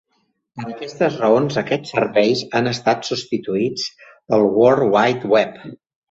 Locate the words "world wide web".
4.55-5.61